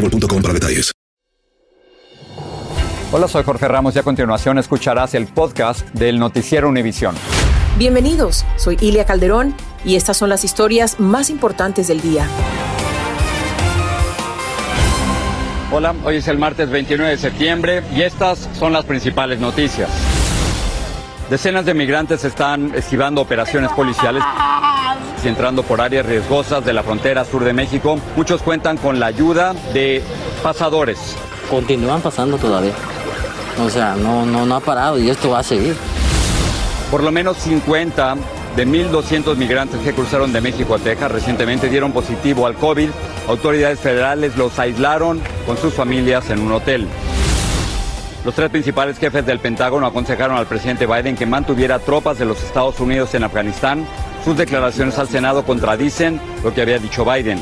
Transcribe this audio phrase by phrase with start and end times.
[0.00, 0.92] boostmobile.com para detalles.
[3.12, 7.16] Hola, soy Jorge Ramos y a continuación escucharás el podcast del Noticiero Univisión.
[7.76, 12.28] Bienvenidos, soy Ilia Calderón y estas son las historias más importantes del día.
[15.72, 19.88] Hola, hoy es el martes 29 de septiembre y estas son las principales noticias.
[21.30, 24.22] Decenas de migrantes están esquivando operaciones policiales
[25.24, 27.98] y entrando por áreas riesgosas de la frontera sur de México.
[28.16, 30.02] Muchos cuentan con la ayuda de
[30.42, 31.16] pasadores.
[31.50, 32.72] Continúan pasando todavía.
[33.64, 35.76] O sea, no, no, no ha parado y esto va a seguir.
[36.90, 38.16] Por lo menos 50
[38.56, 42.88] de 1.200 migrantes que cruzaron de México a Texas recientemente dieron positivo al COVID.
[43.28, 46.86] Autoridades federales los aislaron con sus familias en un hotel.
[48.24, 52.42] Los tres principales jefes del Pentágono aconsejaron al presidente Biden que mantuviera tropas de los
[52.42, 53.86] Estados Unidos en Afganistán.
[54.24, 57.40] Sus declaraciones al Senado contradicen lo que había dicho Biden.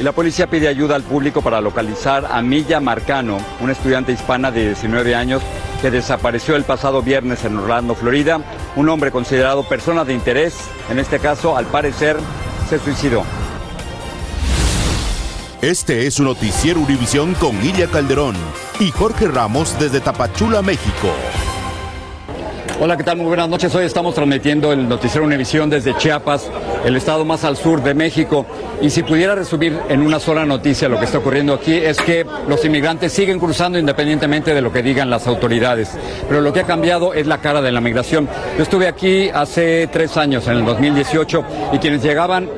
[0.00, 4.50] Y la policía pide ayuda al público para localizar a Milla Marcano, una estudiante hispana
[4.50, 5.42] de 19 años
[5.80, 8.40] que desapareció el pasado viernes en Orlando, Florida.
[8.76, 10.54] Un hombre considerado persona de interés,
[10.90, 12.16] en este caso, al parecer,
[12.68, 13.24] se suicidó.
[15.60, 18.34] Este es su noticiero Univisión con Ilia Calderón
[18.80, 21.08] y Jorge Ramos desde Tapachula, México.
[22.80, 23.18] Hola, ¿qué tal?
[23.18, 23.72] Muy buenas noches.
[23.74, 26.50] Hoy estamos transmitiendo el noticiero Univisión desde Chiapas,
[26.84, 28.44] el estado más al sur de México.
[28.80, 32.26] Y si pudiera resumir en una sola noticia lo que está ocurriendo aquí es que
[32.48, 35.90] los inmigrantes siguen cruzando independientemente de lo que digan las autoridades.
[36.28, 38.28] Pero lo que ha cambiado es la cara de la migración.
[38.56, 42.48] Yo estuve aquí hace tres años, en el 2018, y quienes llegaban,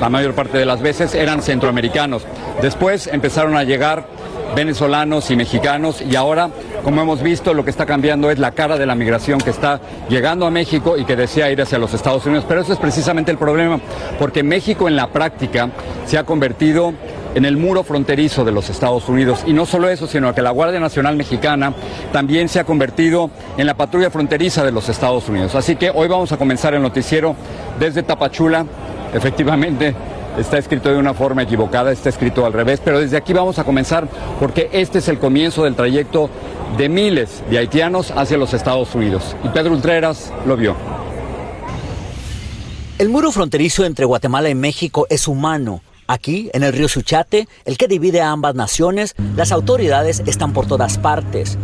[0.00, 2.24] la mayor parte de las veces, eran centroamericanos.
[2.60, 4.06] Después empezaron a llegar
[4.54, 6.50] venezolanos y mexicanos y ahora,
[6.84, 9.80] como hemos visto, lo que está cambiando es la cara de la migración que está
[10.08, 12.44] llegando a México y que desea ir hacia los Estados Unidos.
[12.48, 13.80] Pero eso es precisamente el problema,
[14.18, 15.70] porque México en la práctica
[16.06, 16.94] se ha convertido
[17.34, 19.44] en el muro fronterizo de los Estados Unidos.
[19.46, 21.72] Y no solo eso, sino que la Guardia Nacional Mexicana
[22.12, 25.54] también se ha convertido en la patrulla fronteriza de los Estados Unidos.
[25.54, 27.36] Así que hoy vamos a comenzar el noticiero
[27.78, 28.66] desde Tapachula.
[29.14, 29.94] Efectivamente,
[30.38, 33.64] está escrito de una forma equivocada, está escrito al revés, pero desde aquí vamos a
[33.64, 34.08] comenzar
[34.38, 36.30] porque este es el comienzo del trayecto
[36.76, 39.36] de miles de haitianos hacia los Estados Unidos.
[39.44, 40.76] Y Pedro Ultreras lo vio.
[42.98, 45.82] El muro fronterizo entre Guatemala y México es humano.
[46.06, 50.66] Aquí, en el río Suchate, el que divide a ambas naciones, las autoridades están por
[50.66, 51.56] todas partes.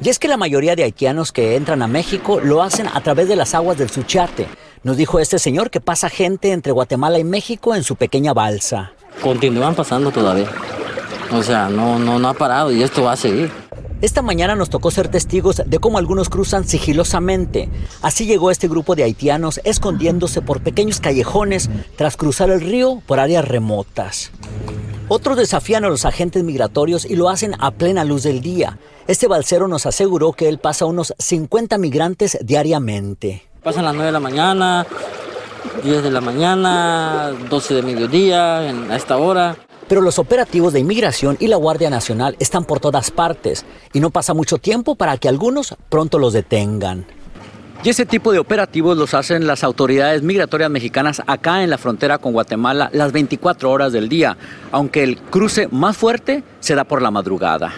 [0.00, 3.28] Y es que la mayoría de haitianos que entran a México lo hacen a través
[3.28, 4.46] de las aguas del Suchate.
[4.82, 8.92] Nos dijo este señor que pasa gente entre Guatemala y México en su pequeña balsa.
[9.22, 10.50] Continúan pasando todavía.
[11.32, 13.50] O sea, no, no, no ha parado y esto va a seguir.
[14.00, 17.68] Esta mañana nos tocó ser testigos de cómo algunos cruzan sigilosamente.
[18.00, 23.18] Así llegó este grupo de haitianos escondiéndose por pequeños callejones tras cruzar el río por
[23.18, 24.30] áreas remotas.
[25.08, 28.78] Otros desafían a los agentes migratorios y lo hacen a plena luz del día.
[29.08, 33.47] Este balsero nos aseguró que él pasa unos 50 migrantes diariamente.
[33.62, 34.86] Pasan las 9 de la mañana,
[35.82, 39.56] 10 de la mañana, 12 de mediodía, a esta hora.
[39.88, 44.10] Pero los operativos de inmigración y la Guardia Nacional están por todas partes y no
[44.10, 47.06] pasa mucho tiempo para que algunos pronto los detengan.
[47.82, 52.18] Y ese tipo de operativos los hacen las autoridades migratorias mexicanas acá en la frontera
[52.18, 54.36] con Guatemala las 24 horas del día,
[54.72, 57.72] aunque el cruce más fuerte se da por la madrugada.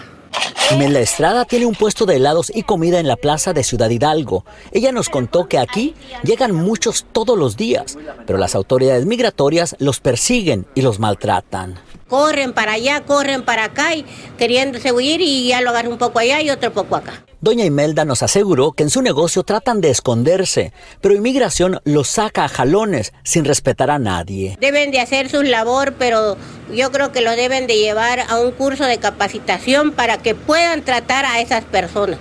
[0.73, 4.45] Imelda Estrada tiene un puesto de helados y comida en la plaza de Ciudad Hidalgo.
[4.71, 9.99] Ella nos contó que aquí llegan muchos todos los días, pero las autoridades migratorias los
[9.99, 11.77] persiguen y los maltratan.
[12.07, 14.05] Corren para allá, corren para acá y
[14.37, 17.25] queriéndose huir y ya lo agarran un poco allá y otro poco acá.
[17.41, 22.45] Doña Imelda nos aseguró que en su negocio tratan de esconderse, pero inmigración los saca
[22.45, 24.57] a jalones sin respetar a nadie.
[24.61, 26.37] Deben de hacer su labor, pero
[26.71, 30.83] yo creo que lo deben de llevar a un curso de capacitación para que puedan
[30.83, 32.19] tratar a esas personas.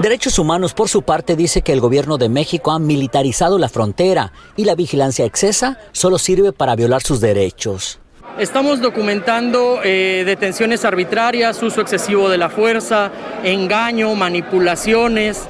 [0.00, 4.34] Derechos Humanos, por su parte, dice que el gobierno de México ha militarizado la frontera
[4.58, 8.01] y la vigilancia excesa solo sirve para violar sus derechos.
[8.38, 13.10] Estamos documentando eh, detenciones arbitrarias, uso excesivo de la fuerza,
[13.44, 15.46] engaño, manipulaciones.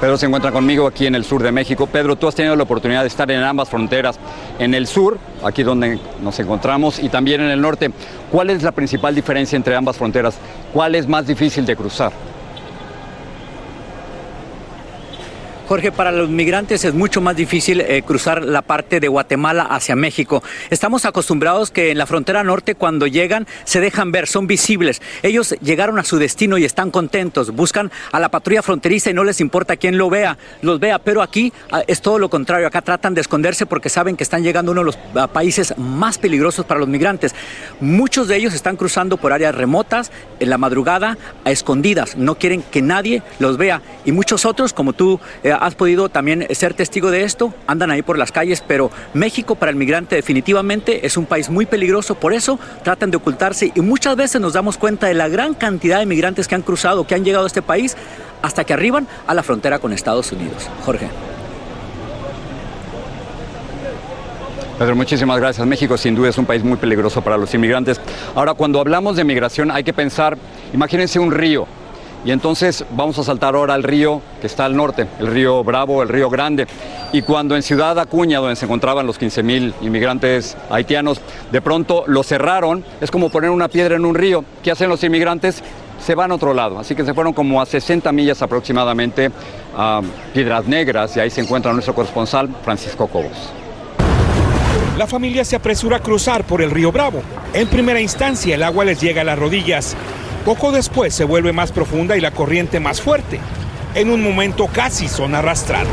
[0.00, 1.86] Pedro se encuentra conmigo aquí en el sur de México.
[1.86, 4.18] Pedro, tú has tenido la oportunidad de estar en ambas fronteras,
[4.58, 7.90] en el sur, aquí donde nos encontramos, y también en el norte.
[8.30, 10.36] ¿Cuál es la principal diferencia entre ambas fronteras?
[10.72, 12.12] ¿Cuál es más difícil de cruzar?
[15.72, 19.96] Jorge, para los migrantes es mucho más difícil eh, cruzar la parte de Guatemala hacia
[19.96, 20.42] México.
[20.68, 25.00] Estamos acostumbrados que en la frontera norte cuando llegan se dejan ver, son visibles.
[25.22, 29.24] Ellos llegaron a su destino y están contentos, buscan a la patrulla fronteriza y no
[29.24, 32.82] les importa quién lo vea, los vea, pero aquí ah, es todo lo contrario, acá
[32.82, 36.18] tratan de esconderse porque saben que están llegando a uno de los ah, países más
[36.18, 37.34] peligrosos para los migrantes.
[37.80, 41.16] Muchos de ellos están cruzando por áreas remotas, en la madrugada,
[41.46, 45.76] a escondidas, no quieren que nadie los vea y muchos otros, como tú eh, has
[45.76, 49.76] podido también ser testigo de esto, andan ahí por las calles, pero México para el
[49.76, 54.40] migrante definitivamente es un país muy peligroso, por eso tratan de ocultarse y muchas veces
[54.40, 57.44] nos damos cuenta de la gran cantidad de migrantes que han cruzado, que han llegado
[57.44, 57.96] a este país,
[58.42, 60.68] hasta que arriban a la frontera con Estados Unidos.
[60.84, 61.06] Jorge.
[64.80, 65.64] Pedro, muchísimas gracias.
[65.64, 68.00] México sin duda es un país muy peligroso para los inmigrantes.
[68.34, 70.36] Ahora, cuando hablamos de migración hay que pensar,
[70.74, 71.68] imagínense un río,
[72.24, 76.02] y entonces vamos a saltar ahora al río que está al norte, el río Bravo,
[76.02, 76.66] el río Grande.
[77.12, 81.20] Y cuando en Ciudad Acuña, donde se encontraban los 15.000 inmigrantes haitianos,
[81.50, 84.44] de pronto lo cerraron, es como poner una piedra en un río.
[84.62, 85.62] ¿Qué hacen los inmigrantes?
[86.04, 86.78] Se van a otro lado.
[86.78, 89.30] Así que se fueron como a 60 millas aproximadamente
[89.76, 90.00] a
[90.32, 93.52] Piedras Negras y ahí se encuentra nuestro corresponsal Francisco Cobos.
[94.96, 97.22] La familia se apresura a cruzar por el río Bravo.
[97.52, 99.96] En primera instancia el agua les llega a las rodillas.
[100.44, 103.38] Poco después se vuelve más profunda y la corriente más fuerte.
[103.94, 105.88] En un momento casi son arrastrados.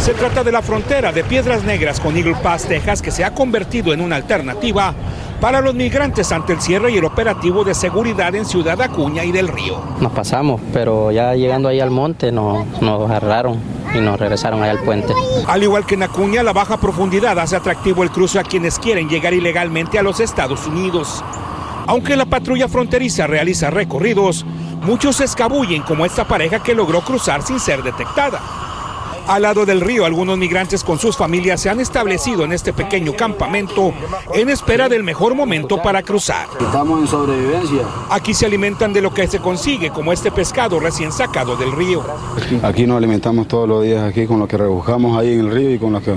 [0.00, 3.34] Se trata de la frontera de Piedras Negras con Eagle Pass, Texas, que se ha
[3.34, 4.94] convertido en una alternativa
[5.40, 9.32] para los migrantes ante el cierre y el operativo de seguridad en Ciudad Acuña y
[9.32, 9.80] del Río.
[10.00, 13.58] Nos pasamos, pero ya llegando ahí al monte nos, nos agarraron
[13.94, 15.12] y nos regresaron ahí al puente.
[15.46, 19.08] Al igual que en Acuña, la baja profundidad hace atractivo el cruce a quienes quieren
[19.08, 21.22] llegar ilegalmente a los Estados Unidos.
[21.86, 24.46] Aunque la patrulla fronteriza realiza recorridos,
[24.82, 28.40] muchos se escabullen como esta pareja que logró cruzar sin ser detectada.
[29.26, 33.14] Al lado del río, algunos migrantes con sus familias se han establecido en este pequeño
[33.14, 33.92] campamento
[34.34, 36.48] en espera del mejor momento para cruzar.
[36.60, 37.82] Estamos en sobrevivencia.
[38.10, 42.02] Aquí se alimentan de lo que se consigue, como este pescado recién sacado del río.
[42.62, 45.70] Aquí nos alimentamos todos los días aquí con lo que rebujamos ahí en el río
[45.70, 46.16] y con, que,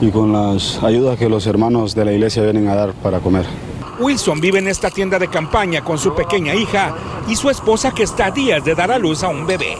[0.00, 3.46] y con las ayudas que los hermanos de la iglesia vienen a dar para comer.
[3.98, 6.94] Wilson vive en esta tienda de campaña con su pequeña hija
[7.28, 9.76] y su esposa que está a días de dar a luz a un bebé.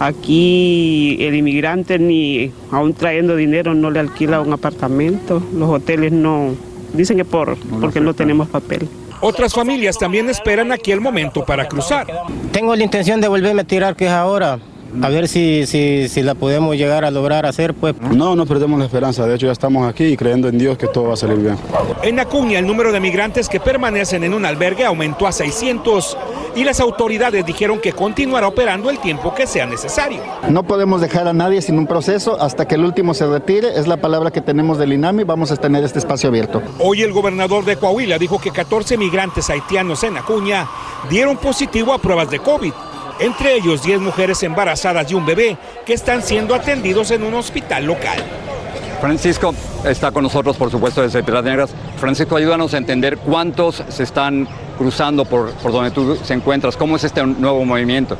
[0.00, 5.42] Aquí el inmigrante ni aún trayendo dinero no le alquila un apartamento.
[5.54, 6.54] Los hoteles no,
[6.94, 8.88] dicen que por, porque no tenemos papel.
[9.20, 12.06] Otras familias también esperan aquí el momento para cruzar.
[12.50, 14.58] Tengo la intención de volverme a tirar, que es ahora,
[15.02, 17.94] a ver si, si, si, la podemos llegar a lograr hacer, pues.
[18.00, 19.26] No, no perdemos la esperanza.
[19.26, 21.56] De hecho, ya estamos aquí y creyendo en Dios que todo va a salir bien.
[22.02, 26.16] En Acuña, el número de migrantes que permanecen en un albergue aumentó a 600
[26.56, 30.20] y las autoridades dijeron que continuará operando el tiempo que sea necesario.
[30.48, 33.78] No podemos dejar a nadie sin un proceso hasta que el último se retire.
[33.78, 35.24] Es la palabra que tenemos del INAMI.
[35.24, 36.62] Vamos a tener este espacio abierto.
[36.78, 40.66] Hoy el gobernador de Coahuila dijo que 14 migrantes haitianos en Acuña
[41.08, 42.72] dieron positivo a pruebas de COVID
[43.20, 47.84] entre ellos 10 mujeres embarazadas y un bebé que están siendo atendidos en un hospital
[47.84, 48.18] local.
[49.00, 51.70] Francisco está con nosotros, por supuesto, desde Piedras Negras.
[51.98, 54.46] Francisco, ayúdanos a entender cuántos se están
[54.76, 56.76] cruzando por, por donde tú se encuentras.
[56.76, 58.18] ¿Cómo es este nuevo movimiento?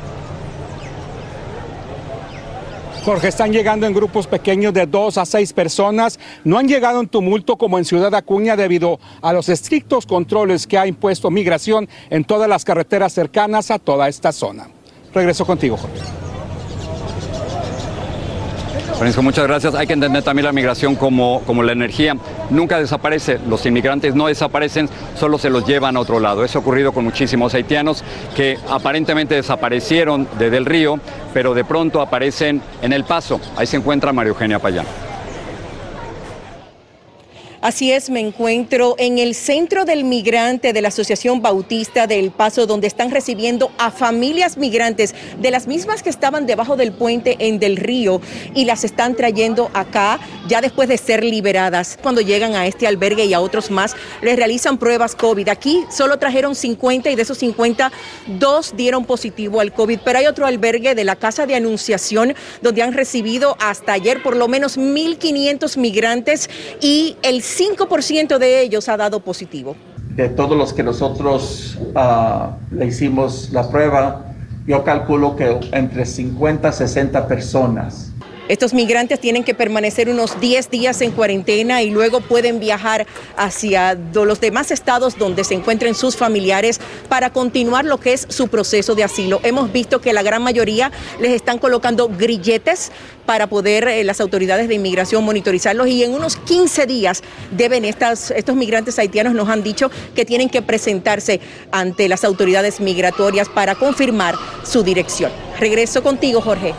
[3.03, 6.19] Jorge, están llegando en grupos pequeños de dos a seis personas.
[6.43, 10.77] No han llegado en tumulto como en Ciudad Acuña debido a los estrictos controles que
[10.77, 14.67] ha impuesto migración en todas las carreteras cercanas a toda esta zona.
[15.13, 15.99] Regreso contigo, Jorge.
[19.01, 19.73] Francisco, muchas gracias.
[19.73, 22.15] Hay que entender también la migración como, como la energía.
[22.51, 26.45] Nunca desaparece, los inmigrantes no desaparecen, solo se los llevan a otro lado.
[26.45, 28.03] Eso ha ocurrido con muchísimos haitianos
[28.35, 30.99] que aparentemente desaparecieron desde el río,
[31.33, 33.41] pero de pronto aparecen en El Paso.
[33.57, 34.85] Ahí se encuentra María Eugenia Payán.
[37.61, 42.65] Así es, me encuentro en el centro del migrante de la Asociación Bautista del Paso,
[42.65, 47.59] donde están recibiendo a familias migrantes de las mismas que estaban debajo del puente en
[47.59, 48.19] Del Río
[48.55, 51.99] y las están trayendo acá ya después de ser liberadas.
[52.01, 55.47] Cuando llegan a este albergue y a otros más, les realizan pruebas COVID.
[55.49, 57.91] Aquí solo trajeron 50 y de esos 50,
[58.39, 62.81] dos dieron positivo al COVID, pero hay otro albergue de la Casa de Anunciación donde
[62.81, 66.49] han recibido hasta ayer por lo menos 1.500 migrantes
[66.81, 69.75] y el 5% de ellos ha dado positivo.
[70.15, 74.33] De todos los que nosotros uh, le hicimos la prueba,
[74.65, 78.10] yo calculo que entre 50 y 60 personas
[78.51, 83.97] estos migrantes tienen que permanecer unos 10 días en cuarentena y luego pueden viajar hacia
[84.13, 88.93] los demás estados donde se encuentren sus familiares para continuar lo que es su proceso
[88.93, 89.39] de asilo.
[89.43, 90.91] Hemos visto que la gran mayoría
[91.21, 92.91] les están colocando grilletes
[93.25, 98.31] para poder eh, las autoridades de inmigración monitorizarlos y en unos 15 días deben estas,
[98.31, 101.39] estos migrantes haitianos nos han dicho que tienen que presentarse
[101.71, 105.31] ante las autoridades migratorias para confirmar su dirección.
[105.57, 106.73] Regreso contigo, Jorge.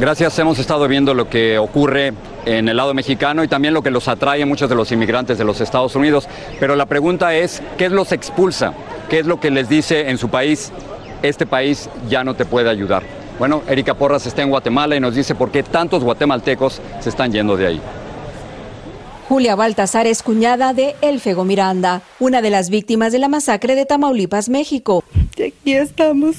[0.00, 2.12] Gracias, hemos estado viendo lo que ocurre
[2.46, 5.38] en el lado mexicano y también lo que los atrae a muchos de los inmigrantes
[5.38, 6.28] de los Estados Unidos.
[6.58, 8.74] Pero la pregunta es, ¿qué los expulsa?
[9.08, 10.72] ¿Qué es lo que les dice en su país?
[11.22, 13.02] Este país ya no te puede ayudar.
[13.38, 17.32] Bueno, Erika Porras está en Guatemala y nos dice por qué tantos guatemaltecos se están
[17.32, 17.80] yendo de ahí.
[19.28, 23.86] Julia Baltasar es cuñada de Elfego Miranda, una de las víctimas de la masacre de
[23.86, 25.02] Tamaulipas, México.
[25.36, 26.36] Y aquí estamos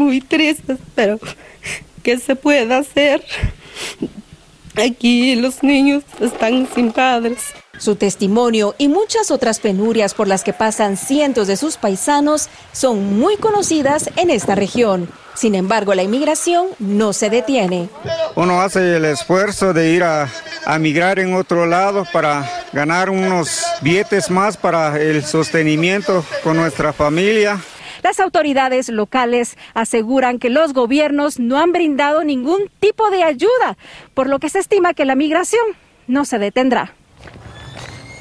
[0.00, 1.18] muy tristes, pero
[2.02, 3.22] ¿qué se puede hacer?
[4.76, 7.38] Aquí los niños están sin padres.
[7.78, 13.18] Su testimonio y muchas otras penurias por las que pasan cientos de sus paisanos son
[13.18, 15.08] muy conocidas en esta región.
[15.34, 17.88] Sin embargo, la inmigración no se detiene.
[18.34, 20.28] Uno hace el esfuerzo de ir a,
[20.66, 26.92] a migrar en otro lado para ganar unos billetes más para el sostenimiento con nuestra
[26.92, 27.58] familia.
[28.02, 33.76] Las autoridades locales aseguran que los gobiernos no han brindado ningún tipo de ayuda,
[34.14, 35.64] por lo que se estima que la migración
[36.06, 36.94] no se detendrá.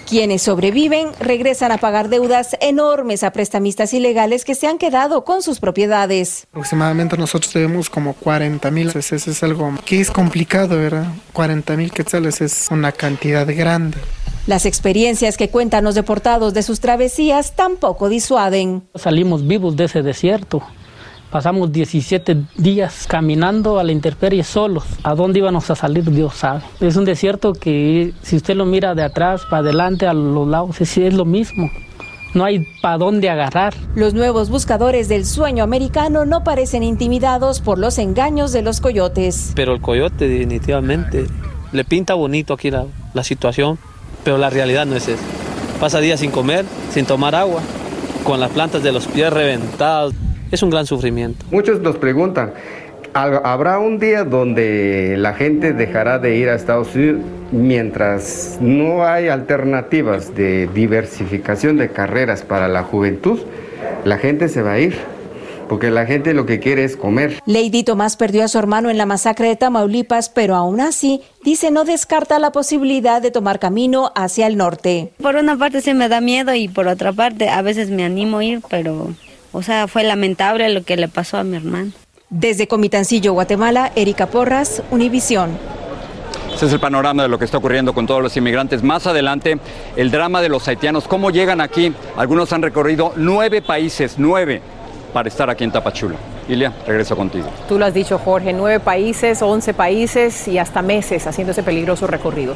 [0.10, 5.44] Quienes sobreviven regresan a pagar deudas enormes a prestamistas ilegales que se han quedado con
[5.44, 6.48] sus propiedades.
[6.50, 8.90] Aproximadamente nosotros debemos como 40 mil.
[8.90, 11.06] Eso es algo que es complicado, ¿verdad?
[11.34, 14.00] 40 mil quetzales es una cantidad grande.
[14.48, 18.82] Las experiencias que cuentan los deportados de sus travesías tampoco disuaden.
[18.96, 20.64] Salimos vivos de ese desierto.
[21.32, 24.84] Pasamos 17 días caminando a la intemperie solos.
[25.04, 26.10] ¿A dónde íbamos a salir?
[26.10, 26.62] Dios sabe.
[26.80, 30.82] Es un desierto que si usted lo mira de atrás para adelante, a los lados,
[30.82, 31.70] es, es lo mismo.
[32.34, 33.74] No hay para dónde agarrar.
[33.96, 39.52] Los nuevos buscadores del sueño americano no parecen intimidados por los engaños de los coyotes.
[39.56, 41.26] Pero el coyote definitivamente
[41.72, 43.78] le pinta bonito aquí la, la situación
[44.24, 45.24] pero la realidad no es eso.
[45.80, 47.62] Pasa días sin comer, sin tomar agua,
[48.24, 50.14] con las plantas de los pies reventadas.
[50.52, 51.46] Es un gran sufrimiento.
[51.52, 52.54] Muchos nos preguntan,
[53.14, 59.28] ¿habrá un día donde la gente dejará de ir a Estados Unidos mientras no hay
[59.28, 63.40] alternativas de diversificación de carreras para la juventud?
[64.06, 64.96] La gente se va a ir
[65.70, 67.40] porque la gente lo que quiere es comer.
[67.46, 71.70] Lady Tomás perdió a su hermano en la masacre de Tamaulipas, pero aún así dice
[71.70, 75.14] no descarta la posibilidad de tomar camino hacia el norte.
[75.22, 78.40] Por una parte sí me da miedo y por otra parte a veces me animo
[78.40, 79.14] a ir, pero
[79.52, 81.92] o sea, fue lamentable lo que le pasó a mi hermano.
[82.30, 85.58] Desde Comitancillo, Guatemala, Erika Porras, Univisión.
[86.54, 88.84] Ese es el panorama de lo que está ocurriendo con todos los inmigrantes.
[88.84, 89.60] Más adelante,
[89.96, 91.08] el drama de los haitianos.
[91.08, 91.94] ¿Cómo llegan aquí?
[92.18, 94.62] Algunos han recorrido nueve países, nueve
[95.14, 96.16] para estar aquí en Tapachula.
[96.48, 97.48] Ilia, regreso contigo.
[97.68, 102.08] Tú lo has dicho, Jorge, nueve países, once países y hasta meses haciendo ese peligroso
[102.08, 102.56] recorrido.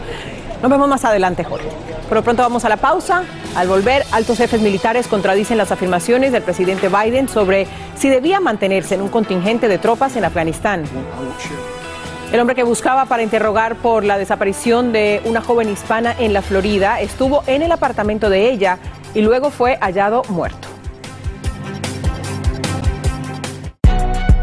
[0.62, 1.70] Nos vemos más adelante, Jorge.
[2.14, 3.24] Por pronto vamos a la pausa.
[3.56, 7.66] Al volver, altos jefes militares contradicen las afirmaciones del presidente Biden sobre
[7.96, 10.84] si debía mantenerse en un contingente de tropas en Afganistán.
[12.32, 16.44] El hombre que buscaba para interrogar por la desaparición de una joven hispana en la
[16.44, 18.78] Florida estuvo en el apartamento de ella
[19.16, 20.68] y luego fue hallado muerto.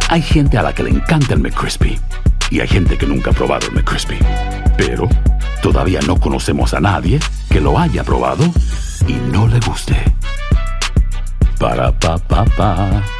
[0.08, 2.00] Hay gente a la que le encanta el McCrispy
[2.50, 4.18] y hay gente que nunca ha probado el McCrispy.
[4.76, 5.08] Pero
[5.62, 7.20] todavía no conocemos a nadie
[7.50, 8.44] que lo haya probado
[9.06, 9.96] y no le guste.
[11.58, 13.19] Para pa pa pa.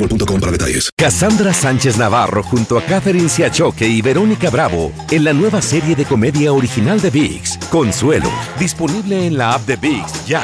[0.01, 0.89] boostmobile.com para detalles.
[0.97, 6.05] Cassandra Sánchez Navarro junto a Catherine Siachoque y Verónica Bravo en la nueva serie de
[6.05, 8.29] comedia original de VIX, Consuelo,
[8.59, 10.43] disponible en la app de VIX ya.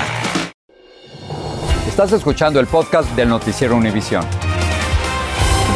[1.88, 4.24] Estás escuchando el podcast del noticiero Univisión.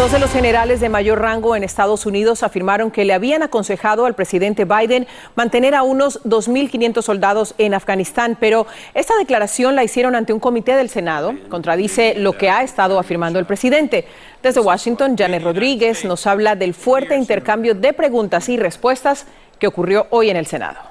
[0.02, 4.08] Dos de los generales de mayor rango en Estados Unidos afirmaron que le habían aconsejado
[4.08, 5.06] al presidente Biden
[5.36, 8.66] mantener a unos 2.500 soldados en Afganistán, pero
[8.96, 11.36] esta declaración la hicieron ante un comité del Senado.
[11.50, 14.08] Contradice lo que ha estado afirmando el presidente.
[14.42, 19.28] Desde Washington, Janet Rodríguez nos habla del fuerte intercambio de preguntas y respuestas
[19.60, 20.91] que ocurrió hoy en el Senado.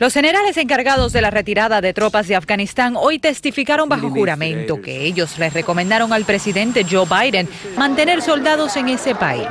[0.00, 5.04] Los generales encargados de la retirada de tropas de Afganistán hoy testificaron bajo juramento que
[5.04, 9.46] ellos les recomendaron al presidente Joe Biden mantener soldados en ese país.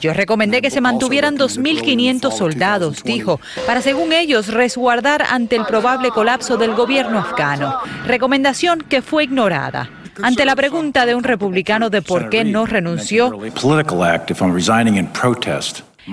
[0.00, 6.10] Yo recomendé que se mantuvieran 2.500 soldados, dijo, para según ellos resguardar ante el probable
[6.10, 7.78] colapso del gobierno afgano.
[8.08, 9.88] Recomendación que fue ignorada.
[10.20, 13.38] Ante la pregunta de un republicano de por qué no renunció,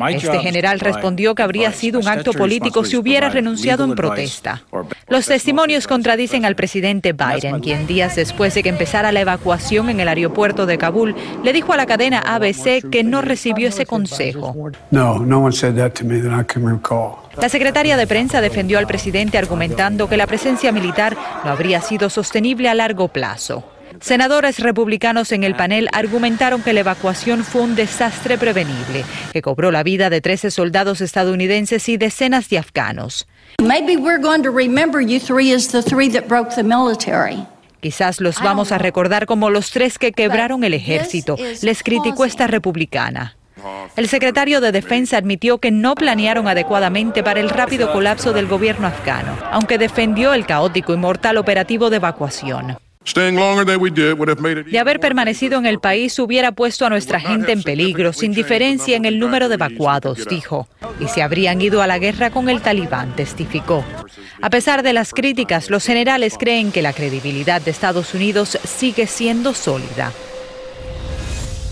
[0.10, 4.64] este general respondió que habría sido un acto político si hubiera renunciado en protesta.
[5.08, 10.00] Los testimonios contradicen al presidente Biden, quien días después de que empezara la evacuación en
[10.00, 14.72] el aeropuerto de Kabul, le dijo a la cadena ABC que no recibió ese consejo.
[14.92, 15.20] La
[17.50, 22.70] secretaria de prensa defendió al presidente argumentando que la presencia militar no habría sido sostenible
[22.70, 23.64] a largo plazo.
[24.04, 29.72] Senadores republicanos en el panel argumentaron que la evacuación fue un desastre prevenible, que cobró
[29.72, 33.30] la vida de 13 soldados estadounidenses y decenas de afganos.
[37.80, 42.48] Quizás los vamos a recordar como los tres que quebraron el ejército, les criticó esta
[42.48, 43.38] republicana.
[43.96, 48.88] El secretario de Defensa admitió que no planearon adecuadamente para el rápido colapso del gobierno
[48.88, 52.76] afgano, aunque defendió el caótico y mortal operativo de evacuación.
[53.06, 58.96] De haber permanecido en el país hubiera puesto a nuestra gente en peligro, sin diferencia
[58.96, 60.68] en el número de evacuados, dijo.
[61.00, 63.84] Y se habrían ido a la guerra con el talibán, testificó.
[64.42, 69.06] A pesar de las críticas, los generales creen que la credibilidad de Estados Unidos sigue
[69.08, 70.12] siendo sólida.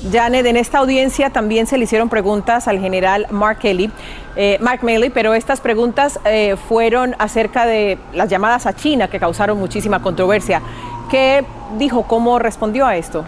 [0.09, 3.91] Janet, en esta audiencia también se le hicieron preguntas al general Mark Kelly,
[4.36, 9.19] eh, Mark Milley, pero estas preguntas eh, fueron acerca de las llamadas a China que
[9.19, 10.62] causaron muchísima controversia.
[11.12, 11.43] ¿Qué
[11.78, 12.04] dijo?
[12.04, 13.26] ¿Cómo respondió a esto?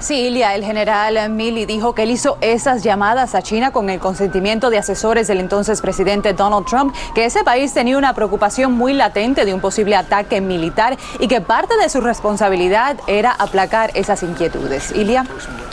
[0.00, 3.98] Sí, Ilia, el general Milley dijo que él hizo esas llamadas a China con el
[3.98, 8.92] consentimiento de asesores del entonces presidente Donald Trump, que ese país tenía una preocupación muy
[8.92, 14.22] latente de un posible ataque militar y que parte de su responsabilidad era aplacar esas
[14.22, 14.92] inquietudes.
[14.92, 15.26] Ilia.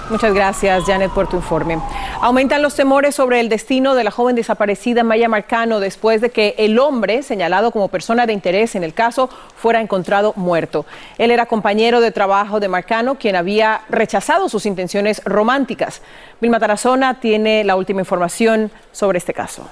[0.08, 1.80] Muchas gracias, Janet, por tu informe.
[2.22, 6.54] Aumentan los temores sobre el destino de la joven desaparecida Maya Marcano después de que
[6.60, 10.86] el hombre, señalado como persona de interés en el caso, fuera encontrado muerto.
[11.18, 16.02] Él era compañero de trabajo de Marcano, quien había rechazado sus intenciones románticas.
[16.42, 19.68] Vilma Tarazona tiene la última información sobre este caso.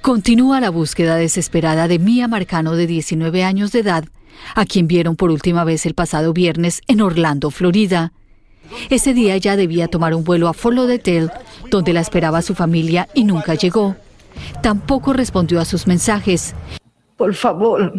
[0.00, 4.04] Continúa la búsqueda desesperada de Mia Marcano, de 19 años de edad,
[4.54, 8.12] a quien vieron por última vez el pasado viernes en Orlando, Florida.
[8.90, 11.30] Ese día ya debía tomar un vuelo a Fort Lauderdale,
[11.70, 13.96] donde la esperaba su familia y nunca llegó.
[14.62, 16.54] Tampoco respondió a sus mensajes.
[17.16, 17.92] Por favor,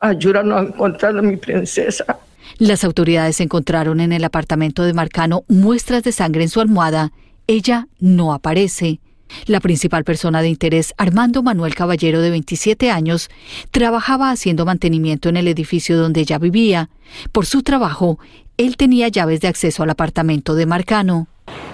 [0.00, 2.18] ayúdanos a encontrar a mi princesa.
[2.58, 7.12] Las autoridades encontraron en el apartamento de Marcano muestras de sangre en su almohada.
[7.46, 9.00] Ella no aparece.
[9.46, 13.30] La principal persona de interés, Armando Manuel Caballero, de 27 años,
[13.70, 16.90] trabajaba haciendo mantenimiento en el edificio donde ella vivía.
[17.32, 18.18] Por su trabajo,
[18.58, 21.28] él tenía llaves de acceso al apartamento de Marcano.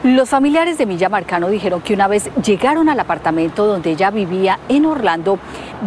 [0.05, 4.61] Los familiares de Milla Marcano dijeron que una vez llegaron al apartamento donde ella vivía
[4.69, 5.39] en Orlando,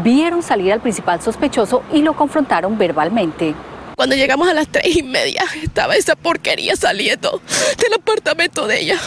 [0.03, 3.55] vieron salir al principal sospechoso y lo confrontaron verbalmente.
[4.01, 7.39] Cuando llegamos a las tres y media, estaba esa porquería saliendo
[7.77, 8.99] del apartamento de ella.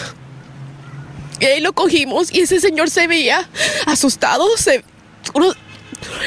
[1.41, 3.51] Y ahí lo cogimos y ese señor se veía
[3.87, 4.47] asustado.
[4.57, 4.85] Se,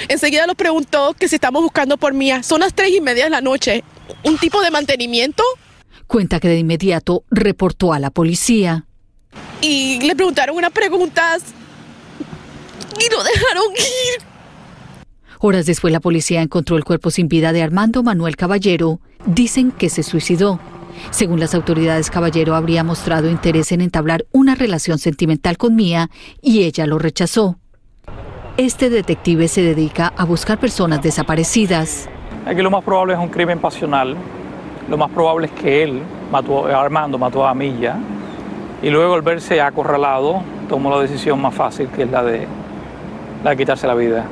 [0.10, 2.43] enseguida nos preguntó que si estamos buscando por Mía.
[2.43, 3.86] Son las tres y media de la noche.
[4.23, 5.45] ¿Un tipo de mantenimiento?
[6.06, 8.84] Cuenta que de inmediato reportó a la policía.
[9.62, 11.41] Y le preguntaron unas preguntas
[12.99, 14.37] y lo dejaron ir.
[15.39, 19.00] Horas después la policía encontró el cuerpo sin vida de Armando Manuel Caballero.
[19.26, 20.60] Dicen que se suicidó.
[21.12, 26.10] Según las autoridades, Caballero habría mostrado interés en entablar una relación sentimental con Mía
[26.41, 27.58] y ella lo rechazó.
[28.58, 32.10] Este detective se dedica a buscar personas desaparecidas.
[32.47, 34.15] Aquí lo más probable es un crimen pasional.
[34.89, 37.97] Lo más probable es que él, mató, Armando, mató a Milla
[38.82, 42.47] y luego al verse acorralado tomó la decisión más fácil, que es la de,
[43.43, 44.26] la de quitarse la vida.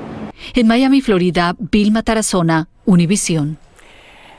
[0.53, 3.58] En Miami, Florida, Vilma Tarazona, Univisión.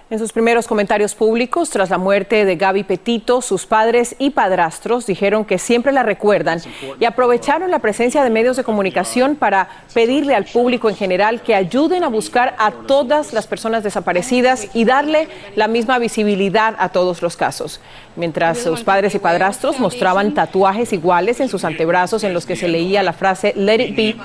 [0.09, 5.05] En sus primeros comentarios públicos tras la muerte de Gaby Petito, sus padres y padrastros
[5.05, 6.61] dijeron que siempre la recuerdan
[7.01, 11.57] y aprovecharon la presencia de medios de comunicación para pedirle al público en general que
[11.57, 17.21] ayuden a buscar a todas las personas desaparecidas y darle la misma visibilidad a todos
[17.21, 17.81] los casos.
[18.15, 22.69] Mientras sus padres y padrastros mostraban tatuajes iguales en sus antebrazos en los que se
[22.69, 24.17] leía la frase Let it be,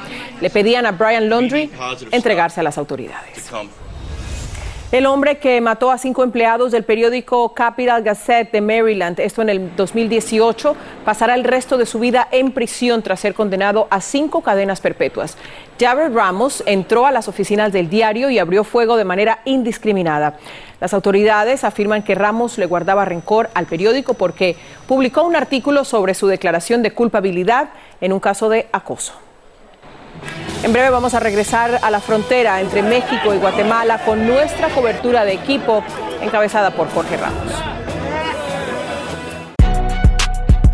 [0.42, 1.72] le pedían a Brian Laundrie
[2.12, 3.52] entregarse a las autoridades.
[4.92, 9.48] El hombre que mató a cinco empleados del periódico Capital Gazette de Maryland, esto en
[9.48, 10.76] el 2018,
[11.06, 15.38] pasará el resto de su vida en prisión tras ser condenado a cinco cadenas perpetuas.
[15.80, 20.38] Jared Ramos entró a las oficinas del diario y abrió fuego de manera indiscriminada.
[20.82, 24.58] Las autoridades afirman que Ramos le guardaba rencor al periódico porque
[24.90, 27.70] publicó un artículo sobre su declaración de culpabilidad
[28.02, 29.14] en un caso de acoso.
[30.64, 35.26] En breve vamos a regresar a la frontera entre México y Guatemala con nuestra cobertura
[35.26, 35.84] de equipo
[36.22, 37.52] encabezada por Jorge Ramos.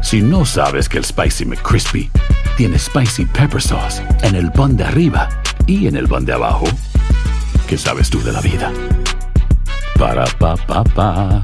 [0.01, 2.11] Si no sabes que el Spicy McCrispy
[2.57, 5.29] tiene Spicy Pepper Sauce en el pan de arriba
[5.65, 6.65] y en el pan de abajo,
[7.67, 8.71] ¿qué sabes tú de la vida?
[9.97, 11.43] Para, pa, pa, pa.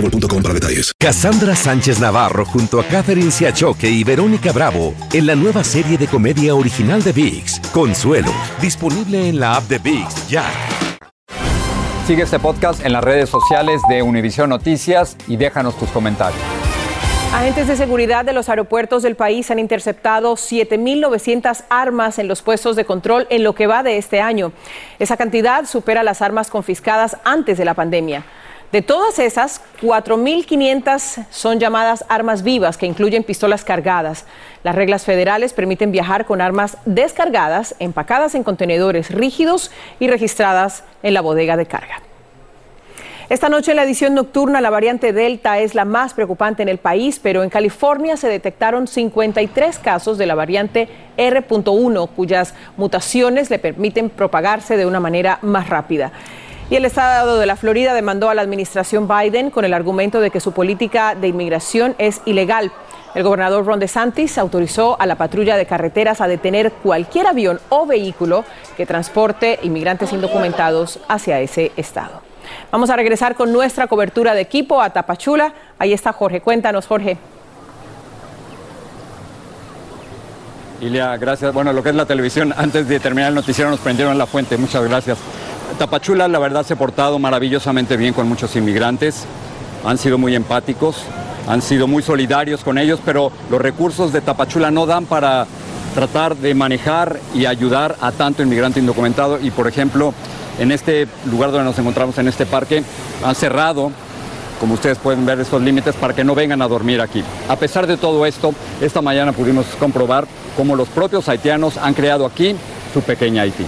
[0.00, 0.92] boostmobile.com para detalles.
[0.98, 6.06] Cassandra Sánchez Navarro junto a Catherine Siachoque y Verónica Bravo en la nueva serie de
[6.06, 10.44] comedia original de VIX, Consuelo, disponible en la app de VIX ya.
[12.06, 16.40] Sigue este podcast en las redes sociales de Univision Noticias y déjanos tus comentarios.
[17.34, 22.76] Agentes de seguridad de los aeropuertos del país han interceptado 7.900 armas en los puestos
[22.76, 24.52] de control en lo que va de este año.
[25.00, 28.24] Esa cantidad supera las armas confiscadas antes de la pandemia.
[28.72, 34.24] De todas esas, 4.500 son llamadas armas vivas, que incluyen pistolas cargadas.
[34.64, 41.14] Las reglas federales permiten viajar con armas descargadas, empacadas en contenedores rígidos y registradas en
[41.14, 42.02] la bodega de carga.
[43.28, 46.78] Esta noche en la edición nocturna la variante Delta es la más preocupante en el
[46.78, 53.58] país, pero en California se detectaron 53 casos de la variante R.1 cuyas mutaciones le
[53.58, 56.12] permiten propagarse de una manera más rápida.
[56.68, 60.30] Y el Estado de la Florida demandó a la administración Biden con el argumento de
[60.32, 62.72] que su política de inmigración es ilegal.
[63.14, 67.86] El gobernador Ron DeSantis autorizó a la patrulla de carreteras a detener cualquier avión o
[67.86, 68.44] vehículo
[68.76, 72.20] que transporte inmigrantes indocumentados hacia ese estado.
[72.72, 75.54] Vamos a regresar con nuestra cobertura de equipo a Tapachula.
[75.78, 76.40] Ahí está Jorge.
[76.40, 77.16] Cuéntanos, Jorge.
[80.80, 81.54] Ilia, gracias.
[81.54, 84.58] Bueno, lo que es la televisión, antes de terminar el noticiero nos prendieron la fuente.
[84.58, 85.18] Muchas gracias.
[85.78, 89.24] Tapachula, la verdad, se ha portado maravillosamente bien con muchos inmigrantes.
[89.84, 91.02] Han sido muy empáticos,
[91.46, 95.46] han sido muy solidarios con ellos, pero los recursos de Tapachula no dan para
[95.94, 99.38] tratar de manejar y ayudar a tanto inmigrante indocumentado.
[99.40, 100.14] Y, por ejemplo,
[100.58, 102.82] en este lugar donde nos encontramos, en este parque,
[103.22, 103.92] han cerrado
[104.60, 107.22] como ustedes pueden ver, estos límites para que no vengan a dormir aquí.
[107.48, 110.26] A pesar de todo esto, esta mañana pudimos comprobar
[110.56, 112.56] cómo los propios haitianos han creado aquí
[112.94, 113.66] su pequeña Haití.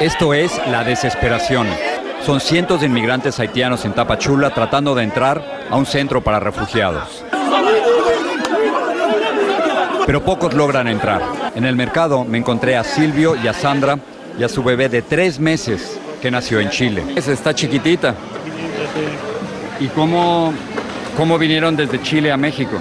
[0.00, 1.66] Esto es la desesperación.
[2.24, 7.24] Son cientos de inmigrantes haitianos en Tapachula tratando de entrar a un centro para refugiados.
[10.06, 11.20] Pero pocos logran entrar.
[11.56, 13.98] En el mercado me encontré a Silvio y a Sandra
[14.38, 17.02] y a su bebé de tres meses que nació en Chile.
[17.16, 18.14] Está chiquitita.
[19.80, 20.54] ¿Y cómo,
[21.16, 22.78] cómo vinieron desde Chile a México?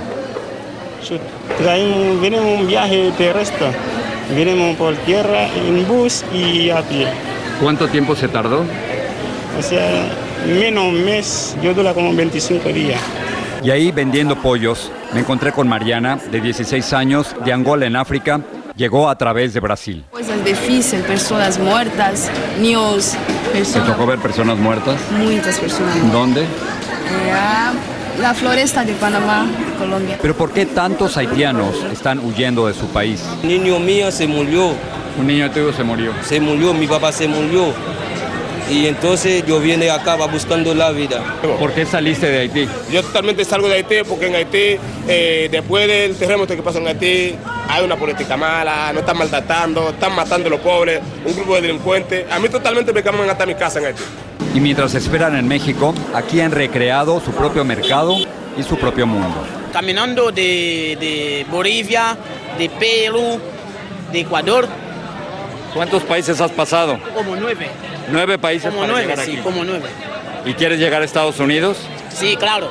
[1.57, 3.71] Traen, vienen un viaje terrestre.
[4.35, 7.07] Vinimos por tierra, en bus y a pie.
[7.61, 8.63] ¿Cuánto tiempo se tardó?
[9.57, 10.07] O sea,
[10.45, 12.99] menos un mes, yo dura como 25 días.
[13.63, 18.41] Y ahí vendiendo pollos, me encontré con Mariana, de 16 años, de Angola en África,
[18.75, 20.03] llegó a través de Brasil.
[20.11, 23.15] Pues es difícil, personas muertas, niños,
[23.51, 24.99] ¿Te personas, tocó ver personas muertas?
[25.11, 26.11] muchas personas.
[26.11, 26.41] ¿Dónde?
[26.41, 26.45] Eh,
[28.19, 30.17] la floresta de Panamá, Colombia.
[30.21, 33.23] Pero ¿por qué tantos haitianos están huyendo de su país?
[33.43, 34.73] Un niño mío se murió.
[35.19, 36.11] Un niño tuyo se murió.
[36.23, 37.73] Se murió, mi papá se murió.
[38.69, 41.23] Y entonces yo vine acá va buscando la vida.
[41.59, 42.67] ¿Por qué saliste de Haití?
[42.91, 44.77] Yo totalmente salgo de Haití porque en Haití,
[45.07, 47.35] eh, después del terremoto que pasó en Haití,
[47.69, 51.61] hay una política mala, no están maltratando, están matando a los pobres, un grupo de
[51.61, 52.25] delincuentes.
[52.29, 54.03] A mí totalmente me cambian hasta mi casa en Haití.
[54.57, 58.15] Y mientras esperan en México, aquí han recreado su propio mercado
[58.57, 59.45] y su propio mundo.
[59.71, 62.17] caminando de, de Bolivia,
[62.57, 63.39] de Perú,
[64.11, 64.67] de Ecuador,
[65.75, 66.97] ¿Cuántos países has pasado?
[67.13, 67.69] como nueve.
[68.09, 69.41] Nueve países Como para nueve, llegar sí, aquí.
[69.43, 69.85] como nueve.
[70.43, 71.77] ¿Y quieres llegar a Estados Unidos?
[72.09, 72.67] Sí, claro.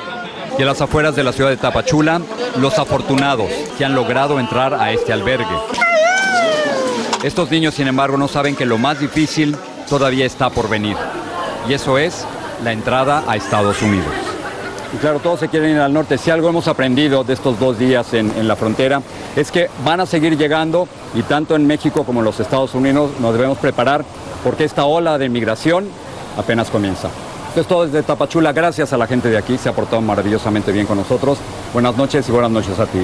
[0.59, 2.19] Y a las afueras de la ciudad de Tapachula,
[2.59, 5.55] los afortunados que han logrado entrar a este albergue.
[7.23, 9.55] Estos niños, sin embargo, no saben que lo más difícil
[9.87, 10.97] todavía está por venir.
[11.67, 12.25] Y eso es
[12.63, 14.13] la entrada a Estados Unidos.
[14.93, 16.17] Y claro, todos se quieren ir al norte.
[16.17, 19.01] Si algo hemos aprendido de estos dos días en, en la frontera
[19.35, 23.11] es que van a seguir llegando y tanto en México como en los Estados Unidos
[23.19, 24.05] nos debemos preparar
[24.43, 25.89] porque esta ola de migración
[26.37, 27.09] apenas comienza.
[27.49, 28.53] Esto es todo desde Tapachula.
[28.53, 29.57] Gracias a la gente de aquí.
[29.57, 31.39] Se ha portado maravillosamente bien con nosotros.
[31.73, 32.99] Buenas noches y buenas noches a ti.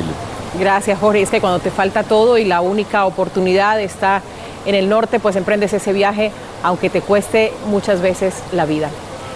[0.60, 1.24] Gracias, Jorge.
[1.24, 4.22] Es que cuando te falta todo y la única oportunidad está
[4.66, 6.32] en el norte, pues emprendes ese viaje,
[6.64, 8.90] aunque te cueste muchas veces la vida.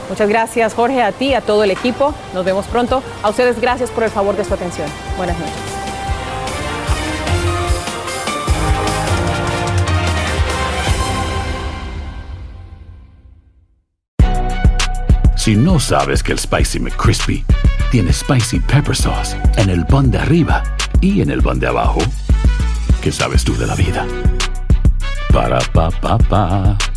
[0.09, 2.13] Muchas gracias, Jorge, a ti, a todo el equipo.
[2.33, 3.03] Nos vemos pronto.
[3.23, 4.87] A ustedes, gracias por el favor de su atención.
[5.17, 5.77] Buenas noches.
[15.35, 17.45] Si no sabes que el Spicy McCrispy
[17.89, 20.61] tiene Spicy Pepper Sauce en el pan de arriba
[20.99, 21.99] y en el pan de abajo,
[23.01, 24.05] ¿qué sabes tú de la vida?
[25.37, 26.96] Para, pa, pa, pa.